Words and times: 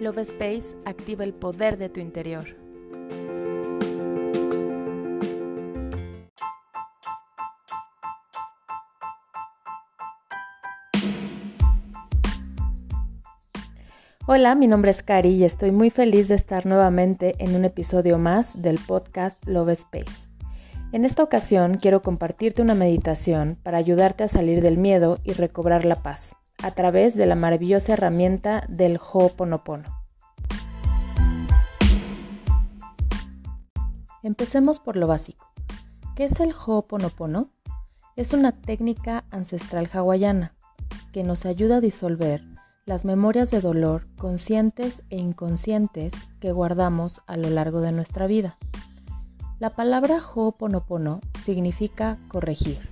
Love 0.00 0.20
Space 0.20 0.74
activa 0.86 1.24
el 1.24 1.34
poder 1.34 1.76
de 1.76 1.90
tu 1.90 2.00
interior. 2.00 2.56
Hola, 14.26 14.54
mi 14.54 14.68
nombre 14.68 14.90
es 14.90 15.02
Cari 15.02 15.34
y 15.34 15.44
estoy 15.44 15.70
muy 15.70 15.90
feliz 15.90 16.28
de 16.28 16.36
estar 16.36 16.64
nuevamente 16.64 17.34
en 17.38 17.54
un 17.54 17.66
episodio 17.66 18.16
más 18.16 18.62
del 18.62 18.78
podcast 18.78 19.46
Love 19.46 19.70
Space. 19.70 20.30
En 20.92 21.04
esta 21.04 21.22
ocasión 21.22 21.74
quiero 21.74 22.00
compartirte 22.00 22.62
una 22.62 22.74
meditación 22.74 23.58
para 23.62 23.76
ayudarte 23.76 24.24
a 24.24 24.28
salir 24.28 24.62
del 24.62 24.78
miedo 24.78 25.18
y 25.24 25.32
recobrar 25.32 25.84
la 25.84 25.96
paz 25.96 26.39
a 26.62 26.70
través 26.72 27.14
de 27.14 27.26
la 27.26 27.34
maravillosa 27.34 27.94
herramienta 27.94 28.64
del 28.68 28.98
Ho'oponopono. 28.98 29.84
Empecemos 34.22 34.80
por 34.80 34.96
lo 34.96 35.06
básico. 35.06 35.50
¿Qué 36.14 36.24
es 36.24 36.40
el 36.40 36.52
Ho'oponopono? 36.52 37.50
Es 38.16 38.34
una 38.34 38.52
técnica 38.52 39.24
ancestral 39.30 39.88
hawaiana 39.92 40.54
que 41.12 41.24
nos 41.24 41.46
ayuda 41.46 41.76
a 41.76 41.80
disolver 41.80 42.44
las 42.84 43.04
memorias 43.04 43.50
de 43.50 43.60
dolor 43.60 44.02
conscientes 44.16 45.02
e 45.10 45.16
inconscientes 45.16 46.28
que 46.40 46.52
guardamos 46.52 47.22
a 47.26 47.36
lo 47.36 47.48
largo 47.48 47.80
de 47.80 47.92
nuestra 47.92 48.26
vida. 48.26 48.58
La 49.58 49.70
palabra 49.70 50.18
Ho'oponopono 50.18 51.20
significa 51.40 52.18
corregir. 52.28 52.90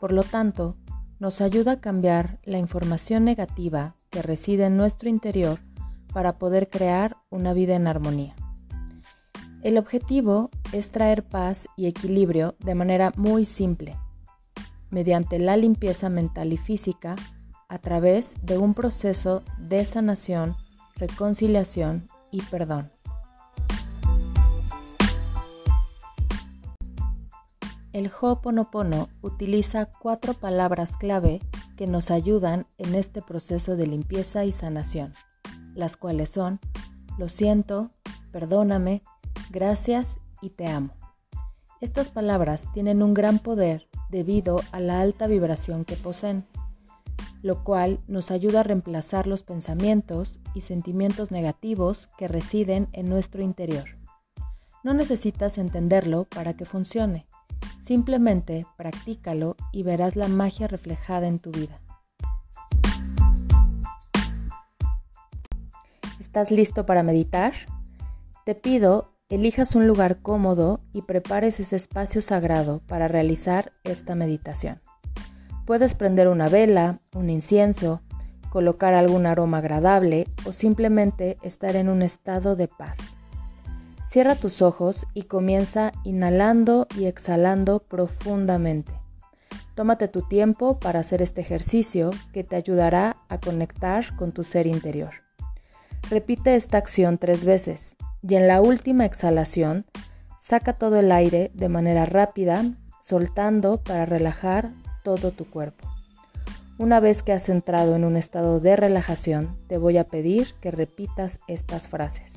Por 0.00 0.12
lo 0.12 0.22
tanto, 0.22 0.74
nos 1.18 1.40
ayuda 1.40 1.72
a 1.72 1.80
cambiar 1.80 2.38
la 2.44 2.58
información 2.58 3.24
negativa 3.24 3.94
que 4.10 4.22
reside 4.22 4.66
en 4.66 4.76
nuestro 4.76 5.08
interior 5.08 5.60
para 6.12 6.38
poder 6.38 6.68
crear 6.68 7.16
una 7.30 7.52
vida 7.52 7.74
en 7.74 7.86
armonía. 7.86 8.34
El 9.62 9.78
objetivo 9.78 10.50
es 10.72 10.90
traer 10.90 11.24
paz 11.24 11.68
y 11.76 11.86
equilibrio 11.86 12.54
de 12.60 12.74
manera 12.74 13.12
muy 13.16 13.44
simple, 13.46 13.96
mediante 14.90 15.38
la 15.38 15.56
limpieza 15.56 16.08
mental 16.08 16.52
y 16.52 16.56
física 16.56 17.16
a 17.68 17.78
través 17.78 18.36
de 18.42 18.58
un 18.58 18.74
proceso 18.74 19.42
de 19.58 19.84
sanación, 19.84 20.56
reconciliación 20.96 22.06
y 22.30 22.42
perdón. 22.42 22.95
El 27.96 28.10
Ho'oponopono 28.10 29.08
utiliza 29.22 29.86
cuatro 29.86 30.34
palabras 30.34 30.98
clave 30.98 31.40
que 31.78 31.86
nos 31.86 32.10
ayudan 32.10 32.66
en 32.76 32.94
este 32.94 33.22
proceso 33.22 33.74
de 33.74 33.86
limpieza 33.86 34.44
y 34.44 34.52
sanación, 34.52 35.14
las 35.74 35.96
cuales 35.96 36.28
son 36.28 36.60
lo 37.16 37.30
siento, 37.30 37.90
perdóname, 38.32 39.02
gracias 39.48 40.18
y 40.42 40.50
te 40.50 40.66
amo. 40.66 40.92
Estas 41.80 42.10
palabras 42.10 42.66
tienen 42.74 43.02
un 43.02 43.14
gran 43.14 43.38
poder 43.38 43.88
debido 44.10 44.60
a 44.72 44.80
la 44.80 45.00
alta 45.00 45.26
vibración 45.26 45.86
que 45.86 45.96
poseen, 45.96 46.44
lo 47.40 47.64
cual 47.64 48.00
nos 48.08 48.30
ayuda 48.30 48.60
a 48.60 48.64
reemplazar 48.64 49.26
los 49.26 49.42
pensamientos 49.42 50.38
y 50.52 50.60
sentimientos 50.60 51.30
negativos 51.30 52.08
que 52.18 52.28
residen 52.28 52.88
en 52.92 53.08
nuestro 53.08 53.42
interior. 53.42 53.96
No 54.82 54.92
necesitas 54.92 55.56
entenderlo 55.56 56.24
para 56.24 56.58
que 56.58 56.66
funcione 56.66 57.25
Simplemente 57.78 58.66
practícalo 58.76 59.56
y 59.72 59.82
verás 59.82 60.16
la 60.16 60.28
magia 60.28 60.66
reflejada 60.66 61.26
en 61.26 61.38
tu 61.38 61.50
vida. 61.50 61.80
¿Estás 66.20 66.50
listo 66.50 66.86
para 66.86 67.02
meditar? 67.02 67.52
Te 68.44 68.54
pido, 68.54 69.12
elijas 69.28 69.74
un 69.74 69.86
lugar 69.86 70.22
cómodo 70.22 70.80
y 70.92 71.02
prepares 71.02 71.58
ese 71.60 71.76
espacio 71.76 72.22
sagrado 72.22 72.80
para 72.86 73.08
realizar 73.08 73.72
esta 73.84 74.14
meditación. 74.14 74.80
Puedes 75.64 75.94
prender 75.94 76.28
una 76.28 76.48
vela, 76.48 77.00
un 77.12 77.28
incienso, 77.28 78.02
colocar 78.50 78.94
algún 78.94 79.26
aroma 79.26 79.58
agradable 79.58 80.28
o 80.44 80.52
simplemente 80.52 81.38
estar 81.42 81.74
en 81.74 81.88
un 81.88 82.02
estado 82.02 82.54
de 82.54 82.68
paz. 82.68 83.15
Cierra 84.06 84.36
tus 84.36 84.62
ojos 84.62 85.04
y 85.14 85.22
comienza 85.22 85.92
inhalando 86.04 86.86
y 86.96 87.06
exhalando 87.06 87.80
profundamente. 87.80 88.92
Tómate 89.74 90.06
tu 90.06 90.22
tiempo 90.22 90.78
para 90.78 91.00
hacer 91.00 91.22
este 91.22 91.40
ejercicio 91.40 92.10
que 92.32 92.44
te 92.44 92.54
ayudará 92.54 93.16
a 93.28 93.40
conectar 93.40 94.14
con 94.14 94.30
tu 94.30 94.44
ser 94.44 94.68
interior. 94.68 95.10
Repite 96.08 96.54
esta 96.54 96.78
acción 96.78 97.18
tres 97.18 97.44
veces 97.44 97.96
y 98.22 98.36
en 98.36 98.46
la 98.46 98.60
última 98.60 99.04
exhalación 99.04 99.84
saca 100.38 100.74
todo 100.74 101.00
el 101.00 101.10
aire 101.10 101.50
de 101.54 101.68
manera 101.68 102.06
rápida, 102.06 102.64
soltando 103.02 103.82
para 103.82 104.06
relajar 104.06 104.72
todo 105.02 105.32
tu 105.32 105.50
cuerpo. 105.50 105.88
Una 106.78 107.00
vez 107.00 107.24
que 107.24 107.32
has 107.32 107.48
entrado 107.48 107.96
en 107.96 108.04
un 108.04 108.16
estado 108.16 108.60
de 108.60 108.76
relajación, 108.76 109.56
te 109.66 109.78
voy 109.78 109.98
a 109.98 110.04
pedir 110.04 110.54
que 110.60 110.70
repitas 110.70 111.40
estas 111.48 111.88
frases. 111.88 112.34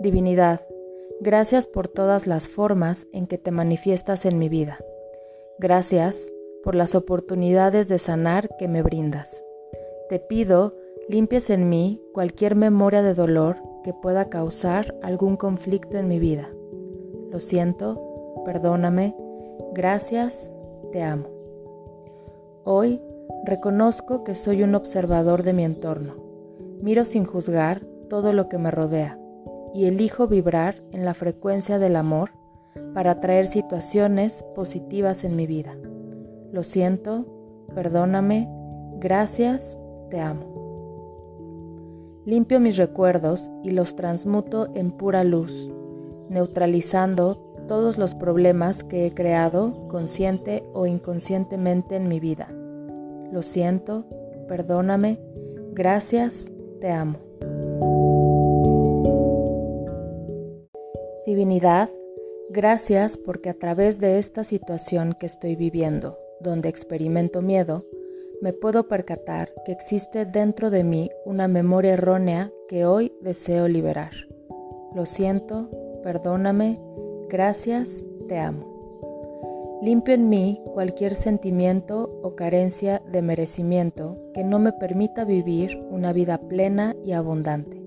Divinidad, 0.00 0.62
gracias 1.20 1.66
por 1.66 1.86
todas 1.86 2.26
las 2.26 2.48
formas 2.48 3.06
en 3.12 3.26
que 3.26 3.36
te 3.36 3.50
manifiestas 3.50 4.24
en 4.24 4.38
mi 4.38 4.48
vida. 4.48 4.78
Gracias 5.58 6.32
por 6.64 6.74
las 6.74 6.94
oportunidades 6.94 7.86
de 7.86 7.98
sanar 7.98 8.48
que 8.58 8.66
me 8.66 8.80
brindas. 8.80 9.44
Te 10.08 10.18
pido 10.18 10.74
limpies 11.10 11.50
en 11.50 11.68
mí 11.68 12.00
cualquier 12.14 12.54
memoria 12.54 13.02
de 13.02 13.12
dolor 13.12 13.58
que 13.84 13.92
pueda 13.92 14.30
causar 14.30 14.94
algún 15.02 15.36
conflicto 15.36 15.98
en 15.98 16.08
mi 16.08 16.18
vida. 16.18 16.48
Lo 17.30 17.38
siento, 17.38 18.42
perdóname, 18.46 19.14
gracias, 19.74 20.50
te 20.92 21.02
amo. 21.02 21.28
Hoy 22.64 23.02
reconozco 23.44 24.24
que 24.24 24.34
soy 24.34 24.62
un 24.62 24.74
observador 24.74 25.42
de 25.42 25.52
mi 25.52 25.64
entorno. 25.64 26.14
Miro 26.80 27.04
sin 27.04 27.26
juzgar 27.26 27.84
todo 28.08 28.32
lo 28.32 28.48
que 28.48 28.56
me 28.56 28.70
rodea 28.70 29.19
y 29.72 29.86
elijo 29.86 30.26
vibrar 30.26 30.82
en 30.92 31.04
la 31.04 31.14
frecuencia 31.14 31.78
del 31.78 31.96
amor 31.96 32.32
para 32.94 33.12
atraer 33.12 33.46
situaciones 33.46 34.44
positivas 34.54 35.24
en 35.24 35.36
mi 35.36 35.46
vida. 35.46 35.76
Lo 36.52 36.62
siento, 36.62 37.26
perdóname, 37.74 38.48
gracias, 38.98 39.78
te 40.10 40.20
amo. 40.20 40.50
Limpio 42.24 42.60
mis 42.60 42.76
recuerdos 42.76 43.50
y 43.62 43.70
los 43.70 43.96
transmuto 43.96 44.68
en 44.74 44.90
pura 44.90 45.24
luz, 45.24 45.70
neutralizando 46.28 47.50
todos 47.66 47.98
los 47.98 48.14
problemas 48.14 48.82
que 48.82 49.06
he 49.06 49.12
creado 49.12 49.86
consciente 49.88 50.64
o 50.74 50.86
inconscientemente 50.86 51.96
en 51.96 52.08
mi 52.08 52.18
vida. 52.18 52.48
Lo 53.32 53.42
siento, 53.42 54.04
perdóname, 54.48 55.20
gracias, 55.72 56.50
te 56.80 56.90
amo. 56.90 58.09
Divinidad, 61.30 61.88
gracias 62.48 63.16
porque 63.16 63.50
a 63.50 63.54
través 63.54 64.00
de 64.00 64.18
esta 64.18 64.42
situación 64.42 65.14
que 65.16 65.26
estoy 65.26 65.54
viviendo, 65.54 66.18
donde 66.40 66.68
experimento 66.68 67.40
miedo, 67.40 67.84
me 68.42 68.52
puedo 68.52 68.88
percatar 68.88 69.52
que 69.64 69.70
existe 69.70 70.26
dentro 70.26 70.70
de 70.70 70.82
mí 70.82 71.08
una 71.24 71.46
memoria 71.46 71.92
errónea 71.92 72.50
que 72.68 72.84
hoy 72.84 73.12
deseo 73.20 73.68
liberar. 73.68 74.10
Lo 74.92 75.06
siento, 75.06 75.70
perdóname, 76.02 76.80
gracias, 77.28 78.04
te 78.26 78.36
amo. 78.36 79.78
Limpio 79.82 80.14
en 80.14 80.28
mí 80.28 80.60
cualquier 80.74 81.14
sentimiento 81.14 82.10
o 82.24 82.34
carencia 82.34 83.02
de 83.06 83.22
merecimiento 83.22 84.18
que 84.34 84.42
no 84.42 84.58
me 84.58 84.72
permita 84.72 85.24
vivir 85.24 85.80
una 85.92 86.12
vida 86.12 86.38
plena 86.38 86.96
y 87.04 87.12
abundante. 87.12 87.80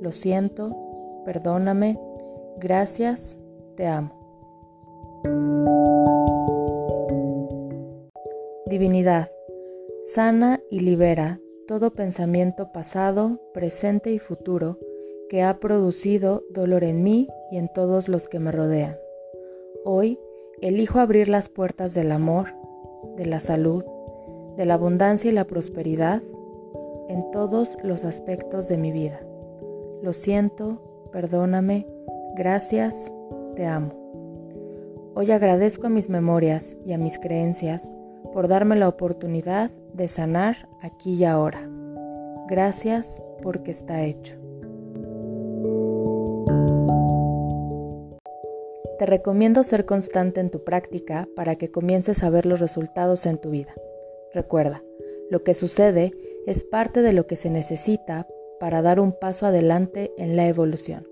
Lo 0.00 0.10
siento, 0.10 0.74
perdóname, 1.26 1.98
Gracias, 2.62 3.40
te 3.76 3.88
amo. 3.88 4.12
Divinidad, 8.66 9.32
sana 10.04 10.60
y 10.70 10.78
libera 10.78 11.40
todo 11.66 11.90
pensamiento 11.92 12.70
pasado, 12.70 13.40
presente 13.52 14.12
y 14.12 14.20
futuro 14.20 14.78
que 15.28 15.42
ha 15.42 15.58
producido 15.58 16.44
dolor 16.50 16.84
en 16.84 17.02
mí 17.02 17.28
y 17.50 17.56
en 17.56 17.68
todos 17.68 18.08
los 18.08 18.28
que 18.28 18.38
me 18.38 18.52
rodean. 18.52 18.96
Hoy 19.84 20.20
elijo 20.60 21.00
abrir 21.00 21.28
las 21.28 21.48
puertas 21.48 21.94
del 21.94 22.12
amor, 22.12 22.54
de 23.16 23.26
la 23.26 23.40
salud, 23.40 23.84
de 24.56 24.66
la 24.66 24.74
abundancia 24.74 25.28
y 25.28 25.34
la 25.34 25.48
prosperidad 25.48 26.22
en 27.08 27.28
todos 27.32 27.76
los 27.82 28.04
aspectos 28.04 28.68
de 28.68 28.76
mi 28.76 28.92
vida. 28.92 29.20
Lo 30.00 30.12
siento, 30.12 31.08
perdóname, 31.10 31.88
Gracias, 32.34 33.12
te 33.56 33.66
amo. 33.66 33.92
Hoy 35.14 35.30
agradezco 35.30 35.88
a 35.88 35.90
mis 35.90 36.08
memorias 36.08 36.78
y 36.86 36.94
a 36.94 36.98
mis 36.98 37.18
creencias 37.18 37.92
por 38.32 38.48
darme 38.48 38.74
la 38.76 38.88
oportunidad 38.88 39.70
de 39.92 40.08
sanar 40.08 40.66
aquí 40.80 41.12
y 41.12 41.24
ahora. 41.24 41.68
Gracias 42.48 43.22
porque 43.42 43.70
está 43.70 44.02
hecho. 44.02 44.38
Te 48.98 49.04
recomiendo 49.04 49.62
ser 49.62 49.84
constante 49.84 50.40
en 50.40 50.48
tu 50.48 50.64
práctica 50.64 51.28
para 51.36 51.56
que 51.56 51.70
comiences 51.70 52.22
a 52.22 52.30
ver 52.30 52.46
los 52.46 52.60
resultados 52.60 53.26
en 53.26 53.36
tu 53.36 53.50
vida. 53.50 53.74
Recuerda, 54.32 54.82
lo 55.28 55.44
que 55.44 55.52
sucede 55.52 56.12
es 56.46 56.64
parte 56.64 57.02
de 57.02 57.12
lo 57.12 57.26
que 57.26 57.36
se 57.36 57.50
necesita 57.50 58.26
para 58.58 58.80
dar 58.80 59.00
un 59.00 59.12
paso 59.12 59.44
adelante 59.44 60.12
en 60.16 60.36
la 60.36 60.48
evolución. 60.48 61.11